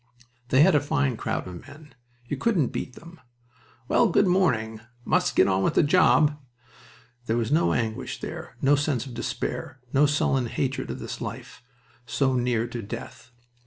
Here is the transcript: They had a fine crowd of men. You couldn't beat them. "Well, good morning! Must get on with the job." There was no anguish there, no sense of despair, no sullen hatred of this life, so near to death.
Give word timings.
They 0.47 0.61
had 0.63 0.73
a 0.73 0.79
fine 0.81 1.15
crowd 1.15 1.47
of 1.47 1.67
men. 1.67 1.93
You 2.25 2.35
couldn't 2.35 2.69
beat 2.71 2.95
them. 2.95 3.21
"Well, 3.87 4.09
good 4.09 4.25
morning! 4.25 4.81
Must 5.05 5.35
get 5.35 5.47
on 5.47 5.61
with 5.61 5.75
the 5.75 5.83
job." 5.83 6.39
There 7.27 7.37
was 7.37 7.51
no 7.51 7.73
anguish 7.73 8.19
there, 8.19 8.57
no 8.63 8.75
sense 8.75 9.05
of 9.05 9.13
despair, 9.13 9.79
no 9.93 10.07
sullen 10.07 10.47
hatred 10.47 10.89
of 10.89 10.97
this 10.97 11.21
life, 11.21 11.61
so 12.07 12.33
near 12.33 12.65
to 12.65 12.81
death. 12.81 13.29